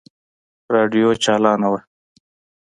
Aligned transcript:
راډيو 0.75 1.09
چالانه 1.23 1.67
وه. 1.71 1.79